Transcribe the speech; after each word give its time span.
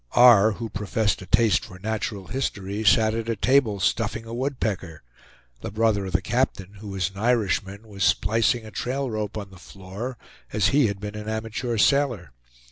R., 0.13 0.53
who 0.53 0.67
professed 0.67 1.21
a 1.21 1.27
taste 1.27 1.63
for 1.63 1.77
natural 1.77 2.25
history, 2.25 2.83
sat 2.83 3.13
at 3.13 3.29
a 3.29 3.35
table 3.35 3.79
stuffing 3.79 4.25
a 4.25 4.33
woodpecker; 4.33 5.03
the 5.61 5.69
brother 5.69 6.07
of 6.07 6.13
the 6.13 6.23
captain, 6.23 6.73
who 6.79 6.87
was 6.87 7.11
an 7.11 7.19
Irishman, 7.19 7.87
was 7.87 8.03
splicing 8.03 8.65
a 8.65 8.71
trail 8.71 9.11
rope 9.11 9.37
on 9.37 9.51
the 9.51 9.59
floor, 9.59 10.17
as 10.51 10.69
he 10.69 10.87
had 10.87 10.99
been 10.99 11.13
an 11.13 11.29
amateur 11.29 11.77
sailor. 11.77 12.31